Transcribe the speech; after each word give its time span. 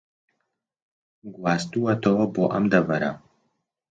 گواستووەتەوە 1.35 2.25
بۆ 2.33 2.43
ئەم 2.51 2.65
دەڤەرە 2.71 3.11